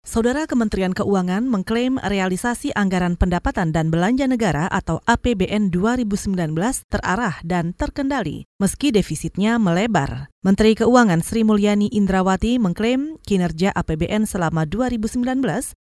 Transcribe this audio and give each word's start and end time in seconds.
Saudara 0.00 0.48
Kementerian 0.48 0.96
Keuangan 0.96 1.44
mengklaim 1.44 2.00
realisasi 2.00 2.72
anggaran 2.72 3.20
pendapatan 3.20 3.68
dan 3.68 3.92
belanja 3.92 4.24
negara 4.24 4.64
atau 4.72 5.04
APBN 5.04 5.68
2019 5.68 6.56
terarah 6.88 7.36
dan 7.44 7.76
terkendali, 7.76 8.48
meski 8.56 8.96
defisitnya 8.96 9.60
melebar. 9.60 10.32
Menteri 10.40 10.72
Keuangan 10.72 11.20
Sri 11.20 11.44
Mulyani 11.44 11.92
Indrawati 11.92 12.56
mengklaim 12.56 13.20
kinerja 13.28 13.76
APBN 13.76 14.24
selama 14.24 14.64
2019 14.64 15.20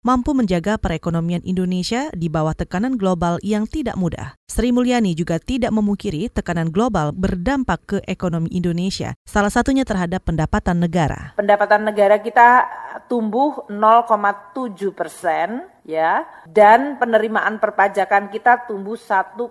mampu 0.07 0.31
menjaga 0.31 0.79
perekonomian 0.79 1.43
Indonesia 1.43 2.07
di 2.15 2.31
bawah 2.31 2.55
tekanan 2.55 2.95
global 2.95 3.43
yang 3.43 3.67
tidak 3.67 3.99
mudah. 3.99 4.39
Sri 4.47 4.71
Mulyani 4.71 5.19
juga 5.19 5.43
tidak 5.43 5.75
memungkiri 5.75 6.31
tekanan 6.31 6.71
global 6.71 7.11
berdampak 7.11 7.83
ke 7.83 7.99
ekonomi 8.07 8.47
Indonesia, 8.55 9.19
salah 9.27 9.51
satunya 9.51 9.83
terhadap 9.83 10.23
pendapatan 10.23 10.79
negara. 10.79 11.35
Pendapatan 11.35 11.83
negara 11.83 12.23
kita 12.23 12.63
tumbuh 13.07 13.67
0,7 13.69 14.93
persen 14.97 15.69
ya 15.85 16.25
dan 16.49 16.97
penerimaan 16.97 17.61
perpajakan 17.61 18.33
kita 18.33 18.65
tumbuh 18.65 18.97
1,7 18.97 19.45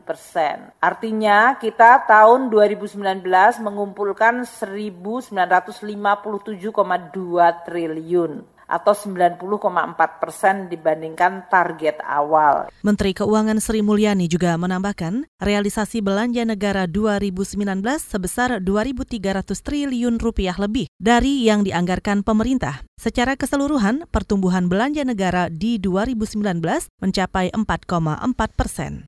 persen. 0.00 0.72
Artinya 0.80 1.54
kita 1.60 2.08
tahun 2.08 2.48
2019 2.48 3.22
mengumpulkan 3.60 4.48
1.957,2 4.48 5.28
triliun 7.68 8.55
atau 8.66 8.92
90,4 8.92 10.22
persen 10.22 10.66
dibandingkan 10.66 11.46
target 11.48 12.02
awal. 12.02 12.70
Menteri 12.82 13.14
Keuangan 13.14 13.62
Sri 13.62 13.80
Mulyani 13.80 14.26
juga 14.26 14.58
menambahkan, 14.58 15.26
realisasi 15.38 16.02
belanja 16.02 16.42
negara 16.42 16.90
2019 16.90 17.82
sebesar 17.98 18.58
2.300 18.62 19.46
triliun 19.62 20.18
rupiah 20.18 20.54
lebih 20.58 20.90
dari 20.98 21.46
yang 21.46 21.62
dianggarkan 21.62 22.26
pemerintah. 22.26 22.82
Secara 22.98 23.38
keseluruhan, 23.38 24.10
pertumbuhan 24.10 24.66
belanja 24.66 25.06
negara 25.06 25.48
di 25.48 25.78
2019 25.78 26.90
mencapai 27.00 27.54
4,4 27.54 28.52
persen. 28.52 29.06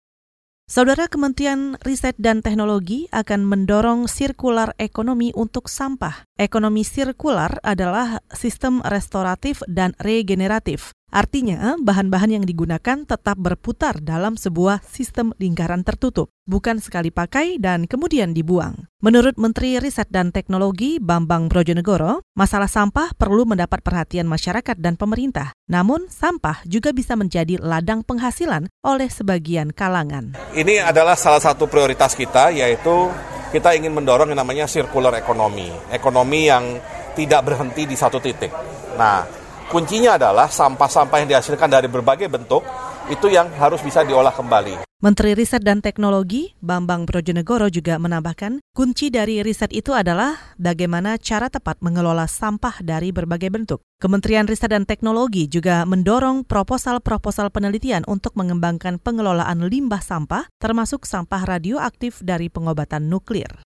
Saudara 0.68 1.08
Kementerian 1.08 1.80
Riset 1.80 2.12
dan 2.20 2.44
Teknologi 2.44 3.08
akan 3.08 3.40
mendorong 3.48 4.04
sirkular 4.04 4.76
ekonomi 4.76 5.32
untuk 5.32 5.64
sampah. 5.64 6.28
Ekonomi 6.36 6.84
sirkular 6.84 7.56
adalah 7.64 8.20
sistem 8.36 8.84
restoratif 8.84 9.64
dan 9.64 9.96
regeneratif 9.96 10.92
Artinya, 11.08 11.72
bahan-bahan 11.80 12.36
yang 12.36 12.44
digunakan 12.44 13.08
tetap 13.08 13.40
berputar 13.40 13.96
dalam 14.04 14.36
sebuah 14.36 14.84
sistem 14.84 15.32
lingkaran 15.40 15.80
tertutup, 15.80 16.28
bukan 16.44 16.84
sekali 16.84 17.08
pakai 17.08 17.56
dan 17.56 17.88
kemudian 17.88 18.36
dibuang. 18.36 18.84
Menurut 19.00 19.40
Menteri 19.40 19.80
Riset 19.80 20.12
dan 20.12 20.36
Teknologi 20.36 21.00
Bambang 21.00 21.48
Brojonegoro, 21.48 22.20
masalah 22.36 22.68
sampah 22.68 23.16
perlu 23.16 23.48
mendapat 23.48 23.80
perhatian 23.80 24.28
masyarakat 24.28 24.76
dan 24.76 25.00
pemerintah. 25.00 25.56
Namun, 25.64 26.12
sampah 26.12 26.60
juga 26.68 26.92
bisa 26.92 27.16
menjadi 27.16 27.56
ladang 27.56 28.04
penghasilan 28.04 28.68
oleh 28.84 29.08
sebagian 29.08 29.72
kalangan. 29.72 30.36
Ini 30.52 30.84
adalah 30.84 31.16
salah 31.16 31.40
satu 31.40 31.64
prioritas 31.72 32.12
kita, 32.12 32.52
yaitu 32.52 33.08
kita 33.48 33.72
ingin 33.72 33.96
mendorong 33.96 34.28
yang 34.28 34.44
namanya 34.44 34.68
circular 34.68 35.16
economy, 35.16 35.72
ekonomi 35.88 36.52
yang 36.52 36.76
tidak 37.16 37.48
berhenti 37.48 37.88
di 37.88 37.96
satu 37.96 38.20
titik. 38.20 38.52
Nah, 39.00 39.47
kuncinya 39.68 40.16
adalah 40.16 40.48
sampah-sampah 40.48 41.16
yang 41.22 41.28
dihasilkan 41.36 41.68
dari 41.68 41.86
berbagai 41.86 42.26
bentuk 42.26 42.64
itu 43.08 43.28
yang 43.32 43.48
harus 43.56 43.80
bisa 43.80 44.04
diolah 44.04 44.32
kembali. 44.32 44.84
Menteri 44.98 45.38
Riset 45.38 45.62
dan 45.62 45.78
Teknologi 45.78 46.58
Bambang 46.58 47.06
Brojonegoro 47.06 47.70
juga 47.70 48.02
menambahkan, 48.02 48.58
kunci 48.74 49.14
dari 49.14 49.38
riset 49.46 49.70
itu 49.70 49.94
adalah 49.94 50.34
bagaimana 50.58 51.14
cara 51.22 51.46
tepat 51.46 51.78
mengelola 51.78 52.26
sampah 52.26 52.82
dari 52.82 53.14
berbagai 53.14 53.46
bentuk. 53.46 53.78
Kementerian 54.02 54.50
Riset 54.50 54.74
dan 54.74 54.90
Teknologi 54.90 55.46
juga 55.46 55.86
mendorong 55.86 56.42
proposal-proposal 56.42 57.54
penelitian 57.54 58.02
untuk 58.10 58.34
mengembangkan 58.34 58.98
pengelolaan 58.98 59.70
limbah 59.70 60.02
sampah, 60.02 60.50
termasuk 60.58 61.06
sampah 61.06 61.46
radioaktif 61.46 62.18
dari 62.18 62.50
pengobatan 62.50 63.06
nuklir. 63.06 63.67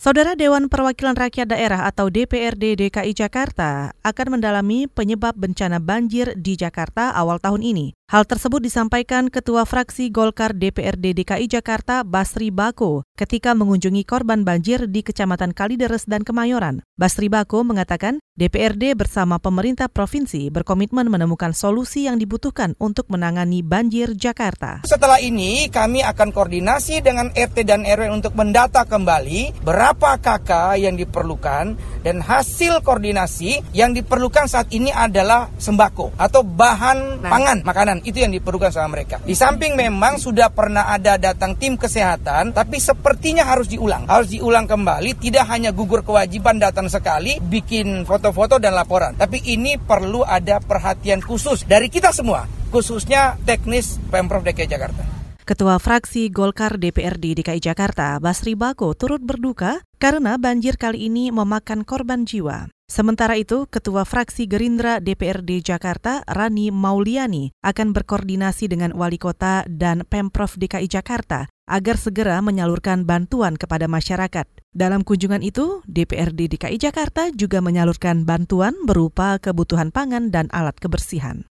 Saudara 0.00 0.32
Dewan 0.32 0.72
Perwakilan 0.72 1.12
Rakyat 1.12 1.52
Daerah 1.52 1.84
atau 1.84 2.08
DPRD 2.08 2.72
DKI 2.72 3.12
Jakarta 3.12 3.92
akan 4.00 4.40
mendalami 4.40 4.88
penyebab 4.88 5.36
bencana 5.36 5.76
banjir 5.76 6.32
di 6.40 6.56
Jakarta 6.56 7.12
awal 7.12 7.36
tahun 7.36 7.60
ini. 7.60 7.99
Hal 8.10 8.26
tersebut 8.26 8.58
disampaikan 8.58 9.30
Ketua 9.30 9.62
Fraksi 9.62 10.10
Golkar 10.10 10.50
DPRD 10.50 11.14
DKI 11.22 11.46
Jakarta 11.46 12.02
Basri 12.02 12.50
Bako 12.50 13.06
ketika 13.14 13.54
mengunjungi 13.54 14.02
korban 14.02 14.42
banjir 14.42 14.90
di 14.90 15.06
Kecamatan 15.06 15.54
Kalideres 15.54 16.10
dan 16.10 16.26
Kemayoran. 16.26 16.82
Basri 16.98 17.30
Bako 17.30 17.62
mengatakan 17.62 18.18
DPRD 18.34 18.98
bersama 18.98 19.38
pemerintah 19.38 19.86
provinsi 19.86 20.50
berkomitmen 20.50 21.06
menemukan 21.06 21.54
solusi 21.54 22.10
yang 22.10 22.18
dibutuhkan 22.18 22.74
untuk 22.82 23.06
menangani 23.14 23.62
banjir 23.62 24.18
Jakarta. 24.18 24.82
Setelah 24.90 25.22
ini 25.22 25.70
kami 25.70 26.02
akan 26.02 26.34
koordinasi 26.34 27.06
dengan 27.06 27.30
RT 27.30 27.62
dan 27.62 27.86
RW 27.86 28.10
untuk 28.10 28.34
mendata 28.34 28.90
kembali 28.90 29.62
berapa 29.62 30.18
KK 30.18 30.82
yang 30.82 30.98
diperlukan 30.98 31.78
dan 32.00 32.24
hasil 32.24 32.80
koordinasi 32.80 33.76
yang 33.76 33.92
diperlukan 33.92 34.48
saat 34.48 34.72
ini 34.72 34.88
adalah 34.90 35.52
sembako 35.60 36.16
atau 36.16 36.40
bahan 36.40 37.20
pangan 37.24 37.62
makanan 37.62 37.98
itu 38.08 38.24
yang 38.24 38.32
diperlukan 38.32 38.72
sama 38.72 38.96
mereka. 38.98 39.20
Di 39.22 39.36
samping 39.36 39.76
memang 39.76 40.16
sudah 40.16 40.48
pernah 40.50 40.88
ada 40.88 41.20
datang 41.20 41.54
tim 41.56 41.76
kesehatan, 41.76 42.56
tapi 42.56 42.80
sepertinya 42.80 43.44
harus 43.44 43.68
diulang. 43.68 44.08
Harus 44.08 44.32
diulang 44.32 44.64
kembali, 44.64 45.20
tidak 45.20 45.46
hanya 45.52 45.70
gugur 45.70 46.00
kewajiban 46.00 46.56
datang 46.56 46.88
sekali, 46.88 47.38
bikin 47.38 48.08
foto-foto 48.08 48.56
dan 48.56 48.74
laporan. 48.74 49.14
Tapi 49.14 49.44
ini 49.44 49.76
perlu 49.76 50.24
ada 50.24 50.58
perhatian 50.58 51.20
khusus 51.20 51.68
dari 51.68 51.92
kita 51.92 52.10
semua, 52.10 52.48
khususnya 52.72 53.36
teknis 53.44 54.00
Pemprov 54.08 54.42
DKI 54.42 54.68
Jakarta. 54.68 55.19
Ketua 55.50 55.82
Fraksi 55.82 56.30
Golkar 56.30 56.78
DPRD 56.78 57.42
DKI 57.42 57.58
Jakarta, 57.58 58.22
Basri 58.22 58.54
Bako, 58.54 58.94
turut 58.94 59.18
berduka 59.18 59.82
karena 59.98 60.38
banjir 60.38 60.78
kali 60.78 61.10
ini 61.10 61.34
memakan 61.34 61.82
korban 61.82 62.22
jiwa. 62.22 62.70
Sementara 62.86 63.34
itu, 63.34 63.66
Ketua 63.66 64.06
Fraksi 64.06 64.46
Gerindra 64.46 65.02
DPRD 65.02 65.58
Jakarta, 65.58 66.22
Rani 66.30 66.70
Mauliani, 66.70 67.50
akan 67.66 67.90
berkoordinasi 67.90 68.70
dengan 68.70 68.94
Wali 68.94 69.18
Kota 69.18 69.66
dan 69.66 70.06
Pemprov 70.06 70.54
DKI 70.54 70.86
Jakarta 70.86 71.50
agar 71.66 71.98
segera 71.98 72.38
menyalurkan 72.38 73.02
bantuan 73.02 73.58
kepada 73.58 73.90
masyarakat. 73.90 74.46
Dalam 74.70 75.02
kunjungan 75.02 75.42
itu, 75.42 75.82
DPRD 75.90 76.46
DKI 76.46 76.78
Jakarta 76.78 77.26
juga 77.34 77.58
menyalurkan 77.58 78.22
bantuan 78.22 78.78
berupa 78.86 79.42
kebutuhan 79.42 79.90
pangan 79.90 80.30
dan 80.30 80.46
alat 80.54 80.78
kebersihan. 80.78 81.49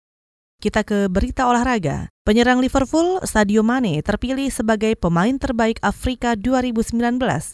Kita 0.58 0.82
ke 0.82 1.06
berita 1.06 1.46
olahraga. 1.46 2.10
Penyerang 2.26 2.60
Liverpool, 2.60 3.22
Sadio 3.24 3.62
Mane, 3.62 4.02
terpilih 4.02 4.50
sebagai 4.50 4.98
pemain 4.98 5.38
terbaik 5.38 5.78
Afrika 5.86 6.34
2019. 6.34 6.98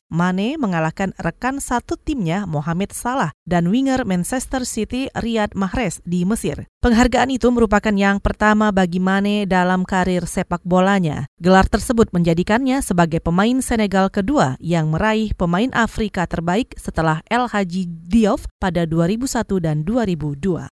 Mane 0.08 0.56
mengalahkan 0.56 1.12
rekan 1.20 1.60
satu 1.60 2.00
timnya 2.00 2.48
Mohamed 2.48 2.96
Salah 2.96 3.36
dan 3.44 3.70
winger 3.70 4.08
Manchester 4.08 4.64
City 4.66 5.12
Riyad 5.14 5.52
Mahrez 5.52 6.00
di 6.08 6.24
Mesir. 6.24 6.66
Penghargaan 6.82 7.36
itu 7.36 7.52
merupakan 7.52 7.92
yang 7.92 8.18
pertama 8.24 8.74
bagi 8.74 8.98
Mane 8.98 9.46
dalam 9.46 9.86
karir 9.86 10.26
sepak 10.26 10.66
bolanya. 10.66 11.30
Gelar 11.38 11.70
tersebut 11.70 12.10
menjadikannya 12.16 12.82
sebagai 12.82 13.22
pemain 13.22 13.60
Senegal 13.62 14.10
kedua 14.10 14.58
yang 14.58 14.90
meraih 14.90 15.36
pemain 15.38 15.70
Afrika 15.76 16.24
terbaik 16.24 16.74
setelah 16.82 17.22
El 17.28 17.52
Hadji 17.52 17.86
Diouf 17.86 18.50
pada 18.58 18.88
2001 18.90 19.60
dan 19.62 19.86
2002. 19.86 20.73